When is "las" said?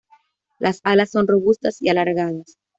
0.57-0.79